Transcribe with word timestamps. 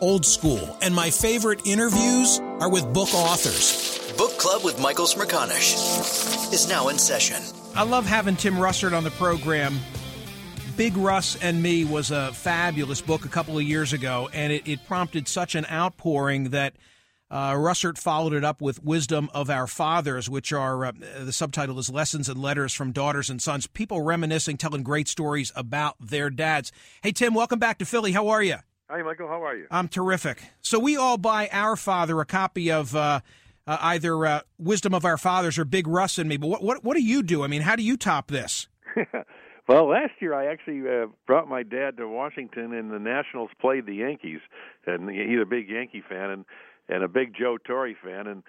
Old 0.00 0.24
school. 0.24 0.76
And 0.82 0.94
my 0.94 1.10
favorite 1.10 1.60
interviews 1.66 2.40
are 2.58 2.70
with 2.70 2.92
book 2.92 3.12
authors. 3.14 4.12
Book 4.16 4.38
Club 4.38 4.64
with 4.64 4.80
Michael 4.80 5.06
Smerconish 5.06 6.52
is 6.52 6.68
now 6.68 6.88
in 6.88 6.98
session. 6.98 7.42
I 7.74 7.84
love 7.84 8.06
having 8.06 8.36
Tim 8.36 8.54
Russert 8.54 8.96
on 8.96 9.04
the 9.04 9.10
program. 9.12 9.78
Big 10.76 10.96
Russ 10.96 11.36
and 11.42 11.62
Me 11.62 11.84
was 11.84 12.10
a 12.10 12.32
fabulous 12.32 13.00
book 13.00 13.24
a 13.24 13.28
couple 13.28 13.58
of 13.58 13.62
years 13.62 13.92
ago, 13.92 14.30
and 14.32 14.52
it, 14.52 14.66
it 14.66 14.86
prompted 14.86 15.28
such 15.28 15.54
an 15.54 15.66
outpouring 15.70 16.50
that 16.50 16.74
uh, 17.30 17.52
Russert 17.52 17.96
followed 17.96 18.32
it 18.32 18.44
up 18.44 18.60
with 18.60 18.82
Wisdom 18.82 19.30
of 19.32 19.50
Our 19.50 19.66
Fathers, 19.66 20.28
which 20.28 20.52
are 20.52 20.86
uh, 20.86 20.92
the 21.20 21.32
subtitle 21.32 21.78
is 21.78 21.90
Lessons 21.90 22.28
and 22.28 22.40
Letters 22.40 22.74
from 22.74 22.92
Daughters 22.92 23.30
and 23.30 23.40
Sons. 23.40 23.66
People 23.66 24.02
reminiscing, 24.02 24.56
telling 24.56 24.82
great 24.82 25.06
stories 25.06 25.52
about 25.54 25.96
their 26.00 26.30
dads. 26.30 26.72
Hey, 27.02 27.12
Tim, 27.12 27.34
welcome 27.34 27.58
back 27.58 27.78
to 27.78 27.84
Philly. 27.84 28.12
How 28.12 28.28
are 28.28 28.42
you? 28.42 28.56
Hi, 28.90 29.02
Michael. 29.02 29.28
How 29.28 29.44
are 29.44 29.54
you? 29.54 29.68
I'm 29.70 29.86
terrific. 29.86 30.42
So 30.62 30.80
we 30.80 30.96
all 30.96 31.16
buy 31.16 31.48
our 31.52 31.76
father 31.76 32.20
a 32.20 32.24
copy 32.24 32.72
of 32.72 32.96
uh, 32.96 33.20
uh, 33.64 33.78
either 33.82 34.26
uh, 34.26 34.40
Wisdom 34.58 34.94
of 34.94 35.04
Our 35.04 35.16
Fathers 35.16 35.60
or 35.60 35.64
Big 35.64 35.86
Russ 35.86 36.18
and 36.18 36.28
Me. 36.28 36.36
But 36.36 36.48
what, 36.48 36.62
what 36.64 36.84
what 36.84 36.96
do 36.96 37.02
you 37.02 37.22
do? 37.22 37.44
I 37.44 37.46
mean, 37.46 37.62
how 37.62 37.76
do 37.76 37.84
you 37.84 37.96
top 37.96 38.32
this? 38.32 38.66
well, 39.68 39.88
last 39.88 40.14
year 40.18 40.34
I 40.34 40.50
actually 40.50 40.80
uh, 40.80 41.06
brought 41.24 41.48
my 41.48 41.62
dad 41.62 41.98
to 41.98 42.08
Washington, 42.08 42.72
and 42.74 42.90
the 42.90 42.98
Nationals 42.98 43.50
played 43.60 43.86
the 43.86 43.94
Yankees, 43.94 44.40
and 44.88 45.08
he's 45.08 45.40
a 45.40 45.46
big 45.46 45.68
Yankee 45.68 46.02
fan, 46.08 46.30
and 46.30 46.44
and 46.88 47.04
a 47.04 47.08
big 47.08 47.32
Joe 47.38 47.58
Torre 47.64 47.94
fan, 48.02 48.26
and 48.26 48.42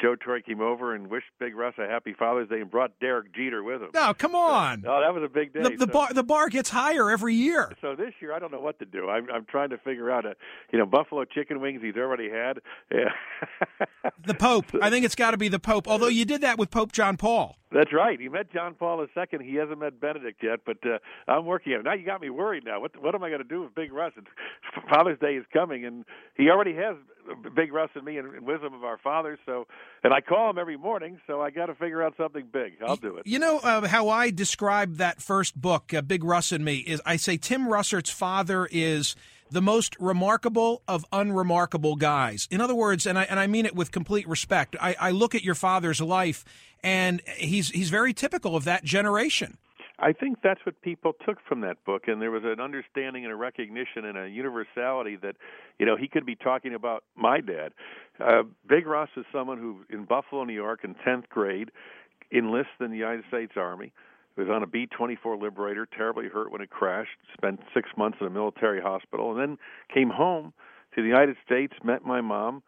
Joe 0.00 0.14
Torre 0.14 0.40
came 0.42 0.60
over 0.60 0.94
and 0.94 1.08
wished 1.08 1.26
Big 1.38 1.56
Russ 1.56 1.74
a 1.78 1.86
happy 1.86 2.12
Father's 2.12 2.48
Day 2.48 2.60
and 2.60 2.70
brought 2.70 2.98
Derek 3.00 3.34
Jeter 3.34 3.62
with 3.62 3.80
him. 3.80 3.88
No, 3.94 4.12
come 4.12 4.34
on. 4.34 4.84
oh, 4.86 5.00
that 5.00 5.14
was 5.14 5.22
a 5.24 5.28
big 5.28 5.54
day. 5.54 5.62
The, 5.62 5.70
the 5.70 5.78
so, 5.86 5.86
bar 5.86 6.12
the 6.12 6.22
bar 6.22 6.48
gets 6.48 6.68
higher 6.68 7.10
every 7.10 7.34
year. 7.34 7.72
So 7.80 7.96
this 7.96 8.12
year 8.20 8.34
I 8.34 8.38
don't 8.38 8.52
know 8.52 8.60
what 8.60 8.78
to 8.80 8.84
do. 8.84 9.08
I'm 9.08 9.28
I'm 9.30 9.46
trying 9.46 9.70
to 9.70 9.78
figure 9.78 10.10
out 10.10 10.26
a 10.26 10.34
you 10.72 10.78
know 10.78 10.84
buffalo 10.84 11.24
chicken 11.24 11.60
wings 11.60 11.80
he's 11.82 11.96
already 11.96 12.28
had. 12.28 12.58
Yeah. 12.90 14.10
the 14.26 14.34
Pope. 14.34 14.66
I 14.82 14.90
think 14.90 15.04
it's 15.04 15.14
got 15.14 15.30
to 15.30 15.38
be 15.38 15.48
the 15.48 15.58
Pope. 15.58 15.88
Although 15.88 16.08
you 16.08 16.24
did 16.24 16.42
that 16.42 16.58
with 16.58 16.70
Pope 16.70 16.92
John 16.92 17.16
Paul. 17.16 17.56
That's 17.72 17.92
right. 17.92 18.18
He 18.20 18.28
met 18.28 18.52
John 18.52 18.74
Paul 18.74 19.00
II. 19.00 19.46
He 19.46 19.54
hasn't 19.54 19.78
met 19.78 20.00
Benedict 20.00 20.42
yet, 20.42 20.60
but 20.66 20.78
uh, 20.84 20.98
I'm 21.30 21.46
working 21.46 21.72
on 21.74 21.80
it. 21.80 21.82
Now 21.84 21.94
you 21.94 22.04
got 22.04 22.20
me 22.20 22.28
worried. 22.28 22.64
Now 22.64 22.80
what 22.80 23.00
what 23.00 23.14
am 23.14 23.22
I 23.22 23.30
going 23.30 23.42
to 23.42 23.48
do 23.48 23.62
with 23.62 23.74
Big 23.74 23.92
Russ? 23.92 24.12
It's, 24.16 24.26
Father's 24.90 25.18
Day 25.20 25.34
is 25.34 25.46
coming, 25.52 25.84
and 25.84 26.04
he 26.36 26.50
already 26.50 26.74
has 26.74 26.96
Big 27.54 27.72
Russ 27.72 27.90
and 27.94 28.04
me 28.04 28.18
and, 28.18 28.34
and 28.34 28.46
wisdom 28.46 28.74
of 28.74 28.84
our 28.84 28.98
fathers. 28.98 29.38
So, 29.46 29.66
and 30.02 30.14
I 30.14 30.20
call 30.20 30.50
him 30.50 30.58
every 30.58 30.76
morning. 30.76 31.20
So 31.26 31.40
I 31.40 31.50
got 31.50 31.66
to 31.66 31.74
figure 31.74 32.02
out 32.02 32.14
something 32.16 32.46
big. 32.50 32.74
I'll 32.86 32.96
do 32.96 33.16
it. 33.16 33.26
You 33.26 33.38
know 33.38 33.58
uh, 33.58 33.86
how 33.86 34.08
I 34.08 34.30
describe 34.30 34.96
that 34.96 35.20
first 35.20 35.60
book, 35.60 35.92
uh, 35.92 36.02
Big 36.02 36.24
Russ 36.24 36.52
and 36.52 36.64
Me, 36.64 36.76
is 36.78 37.02
I 37.04 37.16
say 37.16 37.36
Tim 37.36 37.66
Russert's 37.66 38.10
father 38.10 38.68
is 38.70 39.14
the 39.50 39.60
most 39.60 39.96
remarkable 39.98 40.82
of 40.86 41.04
unremarkable 41.12 41.96
guys. 41.96 42.46
In 42.50 42.60
other 42.60 42.74
words, 42.74 43.06
and 43.06 43.18
I 43.18 43.24
and 43.24 43.38
I 43.38 43.46
mean 43.46 43.66
it 43.66 43.74
with 43.74 43.90
complete 43.90 44.28
respect. 44.28 44.76
I, 44.80 44.96
I 44.98 45.10
look 45.10 45.34
at 45.34 45.42
your 45.42 45.54
father's 45.54 46.00
life, 46.00 46.44
and 46.82 47.20
he's 47.36 47.70
he's 47.70 47.90
very 47.90 48.12
typical 48.12 48.56
of 48.56 48.64
that 48.64 48.84
generation. 48.84 49.58
I 50.00 50.12
think 50.12 50.38
that's 50.42 50.60
what 50.64 50.80
people 50.80 51.12
took 51.26 51.38
from 51.46 51.60
that 51.60 51.84
book, 51.84 52.04
and 52.06 52.22
there 52.22 52.30
was 52.30 52.42
an 52.44 52.58
understanding 52.60 53.24
and 53.24 53.32
a 53.32 53.36
recognition 53.36 54.06
and 54.06 54.16
a 54.16 54.28
universality 54.28 55.16
that, 55.16 55.36
you 55.78 55.84
know, 55.84 55.96
he 55.96 56.08
could 56.08 56.24
be 56.24 56.34
talking 56.34 56.74
about 56.74 57.04
my 57.16 57.40
dad. 57.40 57.72
Uh, 58.18 58.42
Big 58.66 58.86
Russ 58.86 59.10
is 59.16 59.26
someone 59.32 59.58
who, 59.58 59.80
in 59.90 60.04
Buffalo, 60.04 60.44
New 60.44 60.54
York, 60.54 60.80
in 60.84 60.94
tenth 61.04 61.28
grade, 61.28 61.70
enlists 62.32 62.72
in 62.80 62.90
the 62.90 62.96
United 62.96 63.24
States 63.28 63.52
Army. 63.56 63.92
Was 64.36 64.48
on 64.48 64.62
a 64.62 64.66
B 64.66 64.86
24 64.86 65.36
Liberator, 65.36 65.86
terribly 65.86 66.28
hurt 66.28 66.50
when 66.50 66.62
it 66.62 66.70
crashed, 66.70 67.10
spent 67.34 67.60
six 67.74 67.90
months 67.98 68.18
in 68.20 68.26
a 68.26 68.30
military 68.30 68.80
hospital, 68.80 69.32
and 69.32 69.40
then 69.40 69.58
came 69.92 70.08
home 70.08 70.54
to 70.94 71.02
the 71.02 71.08
United 71.08 71.36
States, 71.44 71.74
met 71.84 72.06
my 72.06 72.20
mom, 72.22 72.62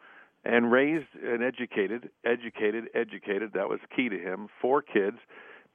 and 0.44 0.71
raised 0.71 1.06
and 1.25 1.42
educated, 1.42 2.10
educated, 2.25 2.88
educated. 2.94 3.53
That 3.54 3.69
was 3.69 3.78
key 3.94 4.09
to 4.09 4.19
him. 4.19 4.48
Four 4.60 4.82
kids 4.82 5.19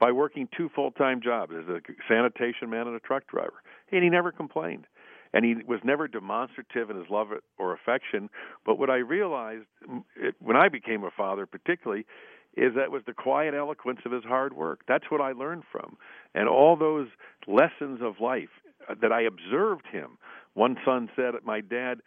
by 0.00 0.12
working 0.12 0.48
two 0.56 0.68
full 0.74 0.90
time 0.90 1.20
jobs 1.22 1.52
as 1.58 1.68
a 1.68 1.80
sanitation 2.08 2.70
man 2.70 2.86
and 2.86 2.96
a 2.96 3.00
truck 3.00 3.26
driver. 3.26 3.62
And 3.90 4.02
he 4.02 4.10
never 4.10 4.32
complained. 4.32 4.86
And 5.32 5.44
he 5.44 5.56
was 5.66 5.80
never 5.84 6.08
demonstrative 6.08 6.88
in 6.88 6.96
his 6.96 7.10
love 7.10 7.28
or 7.58 7.74
affection. 7.74 8.30
But 8.64 8.78
what 8.78 8.88
I 8.88 8.96
realized 8.96 9.66
when 10.40 10.56
I 10.56 10.68
became 10.68 11.04
a 11.04 11.10
father, 11.10 11.44
particularly, 11.44 12.06
is 12.56 12.74
that 12.74 12.90
was 12.90 13.02
the 13.06 13.12
quiet 13.12 13.54
eloquence 13.54 14.00
of 14.04 14.12
his 14.12 14.24
hard 14.24 14.54
work. 14.54 14.80
That's 14.88 15.04
what 15.10 15.20
I 15.20 15.32
learned 15.32 15.64
from. 15.70 15.96
And 16.34 16.48
all 16.48 16.76
those 16.76 17.08
lessons 17.46 18.00
of 18.02 18.20
life 18.20 18.48
uh, 18.88 18.94
that 19.00 19.12
I 19.12 19.22
observed 19.22 19.86
him. 19.90 20.18
One 20.54 20.76
son 20.84 21.10
said, 21.14 21.34
My 21.44 21.60
dad 21.60 22.00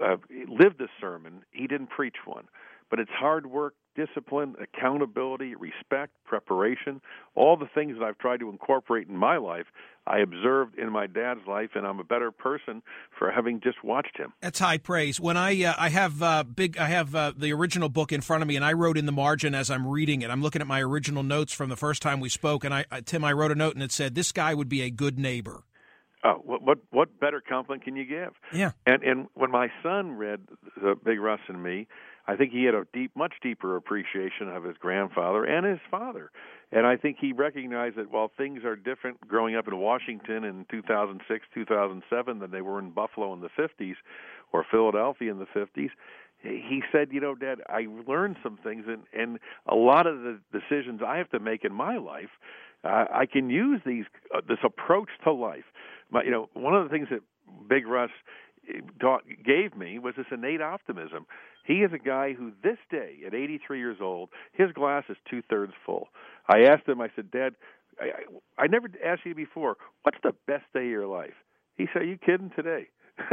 uh, 0.00 0.16
lived 0.48 0.78
the 0.78 0.88
sermon, 1.00 1.42
he 1.50 1.66
didn't 1.66 1.90
preach 1.90 2.16
one. 2.26 2.44
But 2.90 3.00
it's 3.00 3.10
hard 3.10 3.46
work, 3.46 3.74
discipline, 3.98 4.54
accountability, 4.62 5.56
respect, 5.56 6.12
preparation, 6.24 7.00
all 7.34 7.56
the 7.56 7.66
things 7.74 7.98
that 7.98 8.04
I've 8.04 8.18
tried 8.18 8.38
to 8.40 8.48
incorporate 8.48 9.08
in 9.08 9.16
my 9.16 9.38
life, 9.38 9.66
I 10.06 10.20
observed 10.20 10.78
in 10.78 10.90
my 10.90 11.08
dad's 11.08 11.40
life, 11.48 11.70
and 11.74 11.84
I'm 11.84 11.98
a 11.98 12.04
better 12.04 12.30
person 12.30 12.82
for 13.18 13.30
having 13.30 13.60
just 13.60 13.82
watched 13.82 14.16
him. 14.16 14.32
That's 14.40 14.60
high 14.60 14.78
praise. 14.78 15.20
When 15.20 15.36
I 15.36 15.64
uh, 15.64 15.74
I 15.76 15.88
have 15.88 16.22
uh, 16.22 16.44
big, 16.44 16.78
I 16.78 16.86
have 16.86 17.14
uh, 17.14 17.32
the 17.36 17.52
original 17.52 17.88
book 17.88 18.12
in 18.12 18.20
front 18.20 18.42
of 18.42 18.48
me, 18.48 18.54
and 18.54 18.64
I 18.64 18.72
wrote 18.72 18.96
in 18.96 19.06
the 19.06 19.12
margin 19.12 19.54
as 19.54 19.68
I'm 19.68 19.86
reading 19.86 20.22
it. 20.22 20.30
I'm 20.30 20.42
looking 20.42 20.62
at 20.62 20.68
my 20.68 20.80
original 20.80 21.24
notes 21.24 21.52
from 21.52 21.68
the 21.68 21.76
first 21.76 22.00
time 22.00 22.20
we 22.20 22.28
spoke, 22.28 22.64
and 22.64 22.72
I, 22.72 22.84
Tim, 23.04 23.24
I 23.24 23.32
wrote 23.32 23.50
a 23.50 23.56
note, 23.56 23.74
and 23.74 23.82
it 23.82 23.92
said, 23.92 24.14
"This 24.14 24.30
guy 24.32 24.54
would 24.54 24.68
be 24.68 24.82
a 24.82 24.90
good 24.90 25.18
neighbor." 25.18 25.64
Oh, 26.24 26.40
what 26.44 26.62
what 26.62 26.78
what 26.90 27.20
better 27.20 27.40
compliment 27.40 27.84
can 27.84 27.96
you 27.96 28.04
give? 28.04 28.32
Yeah. 28.52 28.72
And 28.86 29.02
and 29.02 29.26
when 29.34 29.50
my 29.50 29.68
son 29.82 30.12
read 30.12 30.40
the 30.80 30.94
Big 30.94 31.20
Russ 31.20 31.40
and 31.48 31.62
Me, 31.62 31.86
I 32.28 32.36
think 32.36 32.52
he 32.52 32.64
had 32.64 32.74
a 32.74 32.86
deep, 32.92 33.16
much 33.16 33.32
deeper 33.42 33.74
appreciation 33.76 34.50
of 34.50 34.62
his 34.62 34.76
grandfather 34.76 35.44
and 35.44 35.64
his 35.64 35.80
father. 35.90 36.30
And 36.70 36.86
I 36.86 36.98
think 36.98 37.16
he 37.18 37.32
recognized 37.32 37.96
that 37.96 38.12
while 38.12 38.30
things 38.36 38.64
are 38.64 38.76
different 38.76 39.26
growing 39.26 39.56
up 39.56 39.66
in 39.66 39.78
Washington 39.78 40.44
in 40.44 40.66
2006, 40.70 41.46
2007 41.54 42.38
than 42.38 42.50
they 42.50 42.60
were 42.60 42.78
in 42.78 42.90
Buffalo 42.90 43.32
in 43.32 43.40
the 43.40 43.48
50s 43.58 43.94
or 44.52 44.64
Philadelphia 44.70 45.30
in 45.30 45.38
the 45.38 45.46
50s, 45.46 45.88
he 46.40 46.82
said, 46.92 47.08
"You 47.10 47.20
know, 47.20 47.34
Dad, 47.34 47.62
I 47.68 47.88
learned 48.06 48.36
some 48.44 48.58
things, 48.62 48.84
and 48.86 49.02
and 49.12 49.40
a 49.66 49.74
lot 49.74 50.06
of 50.06 50.20
the 50.20 50.38
decisions 50.52 51.00
I 51.04 51.16
have 51.16 51.28
to 51.30 51.40
make 51.40 51.64
in 51.64 51.74
my 51.74 51.96
life, 51.96 52.30
uh, 52.84 53.06
I 53.12 53.26
can 53.26 53.50
use 53.50 53.80
these 53.84 54.04
uh, 54.32 54.42
this 54.46 54.58
approach 54.62 55.08
to 55.24 55.32
life. 55.32 55.64
My, 56.10 56.22
you 56.22 56.30
know, 56.30 56.48
one 56.52 56.76
of 56.76 56.84
the 56.84 56.90
things 56.90 57.08
that 57.10 57.22
Big 57.68 57.88
Russ 57.88 58.10
taught, 59.00 59.24
gave 59.44 59.76
me 59.76 59.98
was 59.98 60.14
this 60.16 60.26
innate 60.30 60.60
optimism. 60.60 61.26
He 61.68 61.82
is 61.82 61.92
a 61.92 61.98
guy 61.98 62.32
who, 62.32 62.52
this 62.62 62.78
day, 62.90 63.18
at 63.26 63.34
83 63.34 63.78
years 63.78 63.98
old, 64.00 64.30
his 64.54 64.72
glass 64.72 65.04
is 65.10 65.18
two 65.30 65.42
thirds 65.50 65.74
full. 65.84 66.08
I 66.48 66.62
asked 66.62 66.88
him, 66.88 67.02
I 67.02 67.10
said, 67.14 67.30
Dad, 67.30 67.52
I, 68.00 68.62
I 68.62 68.68
never 68.68 68.88
asked 69.04 69.26
you 69.26 69.34
before, 69.34 69.76
what's 70.02 70.16
the 70.22 70.32
best 70.46 70.64
day 70.72 70.80
of 70.80 70.90
your 70.90 71.06
life? 71.06 71.34
He 71.76 71.84
said, 71.92 72.02
Are 72.02 72.06
you 72.06 72.16
kidding 72.16 72.50
today? 72.56 72.88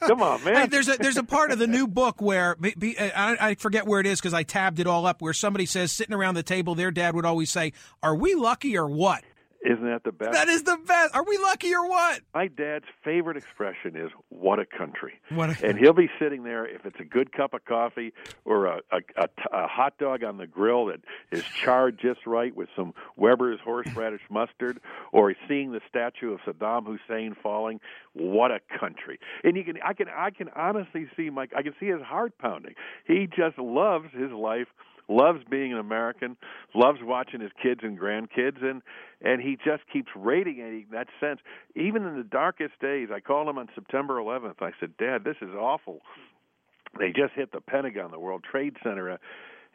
Come 0.00 0.22
on, 0.22 0.44
man. 0.44 0.54
Hey, 0.54 0.66
there's 0.66 0.88
a 0.88 0.96
there's 0.98 1.16
a 1.16 1.24
part 1.24 1.50
of 1.50 1.58
the 1.58 1.66
new 1.66 1.88
book 1.88 2.20
where 2.20 2.54
be, 2.56 2.74
be, 2.78 2.98
I, 2.98 3.48
I, 3.48 3.54
forget 3.54 3.86
where 3.86 3.98
it 3.98 4.06
is 4.06 4.20
because 4.20 4.34
I 4.34 4.42
tabbed 4.42 4.78
it 4.78 4.86
all 4.86 5.06
up. 5.06 5.22
Where 5.22 5.32
somebody 5.32 5.64
says 5.64 5.90
sitting 5.90 6.14
around 6.14 6.34
the 6.34 6.42
table, 6.42 6.74
their 6.74 6.90
dad 6.90 7.14
would 7.14 7.24
always 7.24 7.50
say, 7.50 7.72
"Are 8.02 8.14
we 8.14 8.34
lucky 8.34 8.76
or 8.76 8.90
what?" 8.90 9.24
Isn't 9.66 9.84
that 9.84 10.04
the 10.04 10.12
best? 10.12 10.32
That 10.32 10.48
is 10.48 10.62
the 10.62 10.78
best. 10.86 11.12
Are 11.14 11.24
we 11.24 11.38
lucky 11.38 11.74
or 11.74 11.88
what? 11.88 12.20
My 12.32 12.46
dad's 12.46 12.84
favorite 13.02 13.36
expression 13.36 13.96
is 13.96 14.12
"What 14.28 14.60
a 14.60 14.64
country!" 14.64 15.14
What 15.30 15.50
a... 15.50 15.66
and 15.66 15.76
he'll 15.76 15.92
be 15.92 16.08
sitting 16.20 16.44
there 16.44 16.64
if 16.64 16.86
it's 16.86 17.00
a 17.00 17.04
good 17.04 17.32
cup 17.32 17.52
of 17.52 17.64
coffee 17.64 18.12
or 18.44 18.66
a, 18.66 18.80
a, 18.92 18.98
a, 19.16 19.28
a 19.52 19.66
hot 19.66 19.98
dog 19.98 20.22
on 20.22 20.36
the 20.36 20.46
grill 20.46 20.86
that 20.86 21.00
is 21.32 21.42
charred 21.42 21.98
just 22.00 22.26
right 22.26 22.54
with 22.54 22.68
some 22.76 22.94
Weber's 23.16 23.58
horseradish 23.64 24.22
mustard, 24.30 24.78
or 25.10 25.34
seeing 25.48 25.72
the 25.72 25.80
statue 25.88 26.32
of 26.32 26.40
Saddam 26.46 26.86
Hussein 26.86 27.34
falling. 27.42 27.80
What 28.12 28.52
a 28.52 28.60
country! 28.78 29.18
And 29.42 29.56
you 29.56 29.64
can, 29.64 29.78
I 29.84 29.94
can, 29.94 30.06
I 30.08 30.30
can 30.30 30.48
honestly 30.54 31.08
see 31.16 31.28
Mike. 31.28 31.50
I 31.56 31.62
can 31.62 31.74
see 31.80 31.86
his 31.86 32.02
heart 32.02 32.38
pounding. 32.38 32.74
He 33.04 33.26
just 33.26 33.58
loves 33.58 34.10
his 34.12 34.30
life 34.30 34.68
loves 35.08 35.40
being 35.48 35.72
an 35.72 35.78
American, 35.78 36.36
loves 36.74 36.98
watching 37.02 37.40
his 37.40 37.52
kids 37.62 37.80
and 37.82 37.98
grandkids, 37.98 38.62
and 38.62 38.82
and 39.22 39.40
he 39.40 39.56
just 39.56 39.82
keeps 39.92 40.08
radiating 40.16 40.86
that 40.92 41.08
sense. 41.20 41.40
Even 41.74 42.04
in 42.04 42.16
the 42.16 42.24
darkest 42.24 42.78
days, 42.80 43.08
I 43.12 43.20
called 43.20 43.48
him 43.48 43.58
on 43.58 43.68
September 43.74 44.14
11th. 44.16 44.60
I 44.60 44.72
said, 44.80 44.96
Dad, 44.98 45.24
this 45.24 45.36
is 45.40 45.54
awful 45.54 46.00
They 46.98 47.08
just 47.08 47.34
hit 47.34 47.52
the 47.52 47.60
Pentagon, 47.60 48.10
the 48.10 48.18
World 48.18 48.44
Trade 48.50 48.76
Center. 48.82 49.12
Uh, 49.12 49.16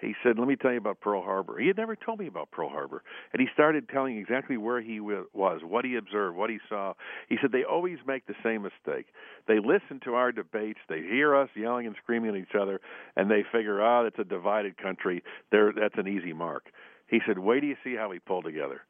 He 0.01 0.15
said, 0.23 0.39
"Let 0.39 0.47
me 0.47 0.55
tell 0.55 0.71
you 0.71 0.79
about 0.79 0.99
Pearl 0.99 1.21
Harbor." 1.21 1.57
He 1.59 1.67
had 1.67 1.77
never 1.77 1.95
told 1.95 2.19
me 2.19 2.27
about 2.27 2.49
Pearl 2.51 2.69
Harbor, 2.69 3.03
and 3.31 3.39
he 3.39 3.47
started 3.53 3.87
telling 3.87 4.17
exactly 4.17 4.57
where 4.57 4.81
he 4.81 4.99
was, 4.99 5.63
what 5.63 5.85
he 5.85 5.95
observed, 5.95 6.35
what 6.35 6.49
he 6.49 6.59
saw. 6.67 6.93
He 7.29 7.37
said 7.39 7.51
they 7.51 7.63
always 7.63 7.99
make 8.05 8.25
the 8.25 8.35
same 8.43 8.63
mistake. 8.63 9.07
They 9.47 9.59
listen 9.59 9.99
to 10.01 10.15
our 10.15 10.31
debates, 10.31 10.79
they 10.89 11.01
hear 11.01 11.35
us 11.35 11.49
yelling 11.55 11.85
and 11.85 11.95
screaming 11.97 12.31
at 12.31 12.35
each 12.35 12.55
other, 12.55 12.81
and 13.15 13.29
they 13.29 13.43
figure, 13.43 13.81
"Ah, 13.81 13.99
oh, 13.99 14.03
that's 14.03 14.19
a 14.19 14.23
divided 14.23 14.77
country. 14.77 15.23
There, 15.51 15.71
that's 15.71 15.97
an 15.97 16.07
easy 16.07 16.33
mark." 16.33 16.71
He 17.07 17.21
said, 17.25 17.37
"Wait 17.37 17.59
till 17.59 17.69
you 17.69 17.77
see 17.83 17.95
how 17.95 18.09
we 18.09 18.19
pull 18.19 18.41
together." 18.41 18.81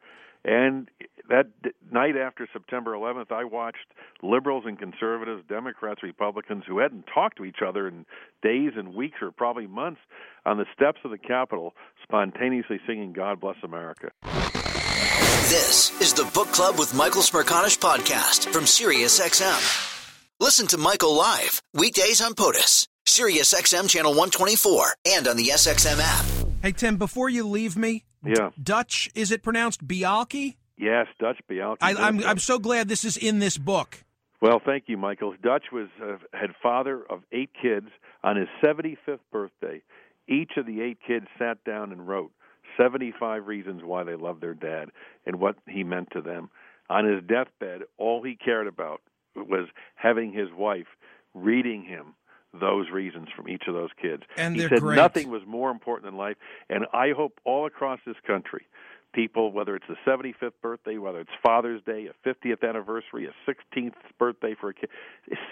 And 0.44 0.90
that 1.30 1.48
night 1.92 2.18
after 2.18 2.48
September 2.52 2.94
11th, 2.94 3.32
I 3.32 3.44
watched 3.44 3.86
liberals 4.24 4.64
and 4.66 4.78
conservatives, 4.78 5.44
Democrats, 5.48 6.02
Republicans 6.04 6.64
who 6.68 6.80
hadn't 6.80 7.06
talked 7.14 7.38
to 7.38 7.46
each 7.46 7.60
other 7.66 7.88
in 7.88 8.06
days 8.42 8.72
and 8.76 8.96
weeks 8.96 9.18
or 9.22 9.32
probably 9.32 9.68
months 9.68 10.02
on 10.46 10.58
the 10.58 10.66
steps 10.76 11.00
of 11.04 11.12
the 11.12 11.18
Capitol 11.18 11.74
spontaneously 12.04 12.80
singing 12.88 13.14
God 13.14 13.40
Bless 13.40 13.58
America. 13.64 14.10
This 14.24 15.92
is 16.02 16.14
the 16.14 16.30
Book 16.34 16.48
Club 16.48 16.80
with 16.80 16.94
Michael 16.96 17.22
Smerconish 17.22 17.78
podcast 17.78 18.52
from 18.52 18.64
SiriusXM. 18.64 20.00
Listen 20.40 20.66
to 20.68 20.78
Michael 20.78 21.14
live 21.16 21.62
weekdays 21.74 22.22
on 22.22 22.34
POTUS, 22.34 22.88
SiriusXM 23.06 23.90
channel 23.90 24.12
124, 24.12 24.96
and 25.08 25.28
on 25.28 25.38
the 25.38 25.48
SXM 25.48 26.00
app. 26.02 26.26
Hey 26.64 26.72
Tim, 26.72 26.98
before 26.98 27.30
you 27.30 27.48
leave 27.48 27.78
me, 27.78 28.06
yeah. 28.24 28.50
Dutch, 28.62 29.10
is 29.16 29.32
it 29.32 29.44
pronounced 29.44 29.88
Bialki? 29.88 30.56
Yes, 30.78 31.08
Dutch 31.20 31.40
Bialki. 31.50 31.78
I, 31.82 31.92
am 31.92 31.98
I'm, 31.98 32.24
I'm 32.26 32.40
so 32.40 32.60
glad 32.60 32.88
this 32.88 33.06
is 33.06 33.18
in 33.18 33.40
this 33.40 33.58
book. 33.58 34.04
Well, 34.42 34.60
thank 34.64 34.86
you, 34.88 34.98
Michael. 34.98 35.36
Dutch 35.42 35.66
was 35.72 35.88
uh, 36.02 36.18
had 36.34 36.50
father 36.62 37.04
of 37.10 37.22
eight 37.32 37.52
kids. 37.62 37.88
On 38.24 38.36
his 38.36 38.48
75th 38.64 39.20
birthday, 39.32 39.82
each 40.28 40.52
of 40.58 40.66
the 40.66 40.82
eight 40.82 40.98
kids 41.06 41.26
sat 41.38 41.64
down 41.64 41.92
and 41.92 42.08
wrote 42.08 42.32
75 42.78 43.46
reasons 43.48 43.82
why 43.84 44.04
they 44.04 44.16
loved 44.16 44.42
their 44.42 44.54
dad 44.54 44.90
and 45.26 45.40
what 45.40 45.56
he 45.68 45.84
meant 45.84 46.10
to 46.14 46.22
them. 46.22 46.50
On 46.90 47.06
his 47.06 47.24
deathbed, 47.24 47.82
all 47.98 48.24
he 48.24 48.36
cared 48.36 48.68
about 48.68 49.02
was 49.36 49.70
having 49.96 50.34
his 50.34 50.50
wife 50.56 50.88
reading 51.34 51.84
him 51.84 52.16
those 52.60 52.90
reasons 52.92 53.28
from 53.36 53.48
each 53.48 53.64
of 53.68 53.74
those 53.74 53.90
kids. 54.02 54.24
And 54.38 54.56
he 54.56 54.62
said 54.68 54.82
great. 54.82 54.96
nothing 54.96 55.30
was 55.30 55.42
more 55.48 55.72
important 55.72 56.06
than 56.12 56.18
life. 56.18 56.36
And 56.70 56.86
I 56.94 57.12
hope 57.16 57.40
all 57.46 57.66
across 57.66 58.00
this 58.06 58.18
country, 58.28 58.66
people, 59.14 59.52
whether 59.52 59.76
it's 59.76 59.86
the 59.88 59.96
75th 60.06 60.54
birthday, 60.62 60.98
whether 60.98 61.20
it's 61.20 61.30
Father's 61.44 61.82
Day, 61.84 62.08
a 62.08 62.28
50th 62.28 62.68
anniversary, 62.68 63.26
a 63.28 63.50
16th 63.50 63.94
birthday 64.20 64.56
for 64.60 64.70
a 64.70 64.74
kid, 64.74 64.90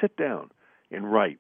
sit 0.02 0.16
down 0.18 0.50
and 0.92 1.12
write 1.12 1.40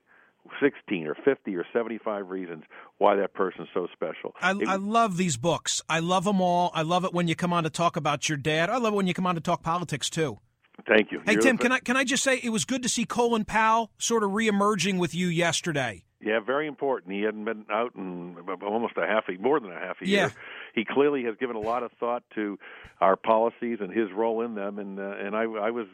16 0.61 1.05
or 1.07 1.15
50 1.15 1.55
or 1.55 1.65
75 1.73 2.29
reasons 2.29 2.63
why 2.97 3.15
that 3.17 3.33
person's 3.33 3.67
so 3.73 3.87
special. 3.93 4.33
I, 4.41 4.51
It- 4.51 4.67
I 4.67 4.75
love 4.77 5.17
these 5.17 5.37
books. 5.37 5.81
I 5.89 5.99
love 5.99 6.23
them 6.23 6.41
all. 6.41 6.71
I 6.73 6.81
love 6.81 7.03
it 7.03 7.13
when 7.13 7.27
you 7.27 7.35
come 7.35 7.51
on 7.53 7.63
to 7.65 7.69
talk 7.69 7.97
about 7.97 8.29
your 8.29 8.37
dad. 8.37 8.69
I 8.69 8.77
love 8.77 8.93
it 8.93 8.95
when 8.95 9.07
you 9.07 9.13
come 9.13 9.27
on 9.27 9.35
to 9.35 9.41
talk 9.41 9.61
politics 9.61 10.09
too. 10.09 10.39
Thank 10.89 11.11
you. 11.11 11.21
Hey 11.25 11.33
You're 11.33 11.41
Tim, 11.41 11.57
can 11.57 11.71
I 11.71 11.79
can 11.79 11.95
I 11.95 12.03
just 12.03 12.23
say 12.23 12.39
it 12.43 12.49
was 12.49 12.65
good 12.65 12.83
to 12.83 12.89
see 12.89 13.05
Colin 13.05 13.45
Powell 13.45 13.91
sort 13.97 14.23
of 14.23 14.31
reemerging 14.31 14.99
with 14.99 15.15
you 15.15 15.27
yesterday. 15.27 16.03
Yeah, 16.21 16.41
very 16.41 16.67
important. 16.67 17.13
He 17.13 17.21
hadn't 17.21 17.45
been 17.45 17.65
out 17.71 17.95
in 17.95 18.35
almost 18.61 18.97
a 18.97 19.07
half 19.07 19.23
a 19.29 19.41
more 19.41 19.59
than 19.59 19.71
a 19.71 19.79
half 19.79 20.01
a 20.01 20.07
year. 20.07 20.19
Yeah. 20.19 20.29
He 20.75 20.83
clearly 20.83 21.23
has 21.23 21.35
given 21.37 21.55
a 21.55 21.61
lot 21.61 21.81
of 21.81 21.91
thought 21.97 22.23
to 22.35 22.59
our 22.99 23.15
policies 23.15 23.77
and 23.79 23.91
his 23.91 24.11
role 24.11 24.41
in 24.41 24.55
them, 24.55 24.79
and 24.79 24.99
uh, 24.99 25.13
and 25.17 25.33
I, 25.33 25.43
I 25.43 25.71
was 25.71 25.87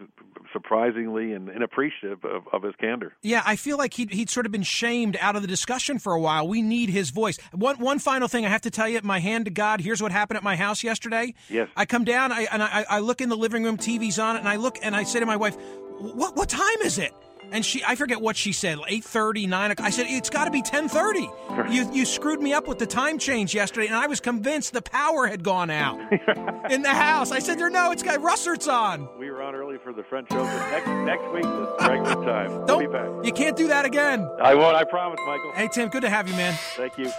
surprisingly 0.51 1.33
and, 1.33 1.49
and 1.49 1.63
appreciative 1.63 2.25
of, 2.25 2.47
of 2.51 2.63
his 2.63 2.73
candor. 2.79 3.13
Yeah, 3.21 3.43
I 3.45 3.55
feel 3.55 3.77
like 3.77 3.93
he'd, 3.93 4.11
he'd 4.11 4.31
sort 4.31 4.47
of 4.47 4.51
been 4.51 4.63
shamed 4.63 5.15
out 5.21 5.35
of 5.35 5.43
the 5.43 5.47
discussion 5.47 5.99
for 5.99 6.13
a 6.13 6.19
while. 6.19 6.47
We 6.47 6.63
need 6.63 6.89
his 6.89 7.11
voice. 7.11 7.37
One 7.51 7.77
one 7.77 7.99
final 7.99 8.27
thing 8.27 8.47
I 8.47 8.49
have 8.49 8.61
to 8.61 8.71
tell 8.71 8.89
you, 8.89 8.99
my 9.03 9.19
hand 9.19 9.45
to 9.45 9.51
God, 9.51 9.79
here's 9.79 10.01
what 10.01 10.11
happened 10.11 10.37
at 10.37 10.43
my 10.43 10.55
house 10.55 10.83
yesterday. 10.83 11.35
Yes. 11.49 11.69
I 11.77 11.85
come 11.85 12.03
down 12.03 12.31
I, 12.31 12.47
and 12.51 12.63
I, 12.63 12.85
I 12.89 12.99
look 12.99 13.21
in 13.21 13.29
the 13.29 13.37
living 13.37 13.63
room, 13.63 13.77
TV's 13.77 14.17
on 14.17 14.37
it, 14.37 14.39
and 14.39 14.49
I 14.49 14.55
look 14.55 14.79
and 14.81 14.95
I 14.95 15.03
say 15.03 15.19
to 15.19 15.25
my 15.27 15.37
wife, 15.37 15.55
"What 15.99 16.35
what 16.35 16.49
time 16.49 16.81
is 16.83 16.97
it?" 16.97 17.13
And 17.51 17.65
she, 17.65 17.83
I 17.85 17.95
forget 17.95 18.21
what 18.21 18.35
she 18.35 18.51
said, 18.51 18.77
8.30, 18.79 19.47
9 19.47 19.71
o'clock. 19.71 19.87
I 19.87 19.89
said, 19.89 20.07
it's 20.09 20.29
got 20.29 20.45
to 20.45 20.51
be 20.51 20.61
10.30. 20.61 21.71
You, 21.73 21.89
you 21.93 22.05
screwed 22.05 22.41
me 22.41 22.53
up 22.53 22.67
with 22.67 22.79
the 22.79 22.85
time 22.85 23.17
change 23.17 23.53
yesterday, 23.55 23.87
and 23.87 23.95
I 23.95 24.07
was 24.07 24.19
convinced 24.19 24.73
the 24.73 24.81
power 24.81 25.27
had 25.27 25.43
gone 25.43 25.69
out 25.69 25.99
in 26.71 26.81
the 26.81 26.89
house. 26.93 27.31
I 27.31 27.39
said, 27.39 27.57
no, 27.59 27.91
it's 27.91 28.03
got 28.03 28.19
Russert's 28.21 28.67
on. 28.67 29.07
We 29.17 29.31
were 29.31 29.41
on 29.41 29.55
early 29.55 29.77
for 29.77 29.93
the 29.93 30.03
French 30.03 30.31
Open. 30.31 30.45
Next 30.45 30.87
next 30.87 31.33
week 31.33 31.45
is 31.45 31.87
regular 31.87 32.25
time. 32.25 32.51
We'll 32.51 32.65
Don't, 32.65 32.79
be 32.79 32.87
back. 32.87 33.25
you 33.25 33.31
can't 33.31 33.55
do 33.55 33.67
that 33.67 33.85
again. 33.85 34.29
I 34.41 34.55
won't. 34.55 34.75
I 34.75 34.83
promise, 34.83 35.19
Michael. 35.25 35.51
Hey, 35.53 35.69
Tim, 35.71 35.89
good 35.89 36.01
to 36.01 36.09
have 36.09 36.27
you, 36.27 36.35
man. 36.35 36.57
Thank 36.75 36.97
you. 36.97 37.11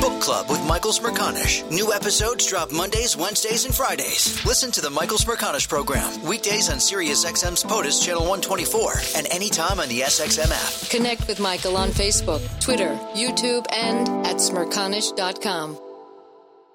Book 0.00 0.20
Club 0.22 0.48
with 0.48 0.64
Michael 0.66 0.92
Smerconish. 0.92 1.68
New 1.70 1.92
episodes 1.92 2.46
drop 2.46 2.70
Mondays, 2.72 3.16
Wednesdays, 3.16 3.64
and 3.64 3.74
Fridays. 3.74 4.44
Listen 4.44 4.70
to 4.72 4.80
the 4.80 4.90
Michael 4.90 5.18
Smerconish 5.18 5.68
program 5.68 6.22
weekdays 6.24 6.70
on 6.70 6.76
SiriusXM's 6.76 7.64
POTUS 7.64 8.04
channel 8.04 8.22
124 8.22 8.92
and 9.16 9.26
anytime 9.30 9.80
on 9.80 9.88
the 9.88 10.00
SXM 10.00 10.50
app. 10.50 10.90
Connect 10.90 11.26
with 11.26 11.40
Michael 11.40 11.76
on 11.76 11.88
Facebook, 11.90 12.40
Twitter, 12.60 12.96
YouTube, 13.14 13.66
and 13.72 14.08
at 14.26 14.36
smerconish.com. 14.36 15.89